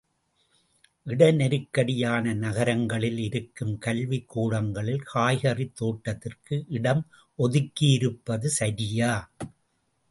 [1.07, 7.03] இடநெருக்கடியான நகரங்களில் இருக்கும் கல்விக்கூடங்களில் காய்கறித் தோட்டத்திற்கு இடம்
[7.39, 9.13] ஒதுக்கியிருப்பது சரியா?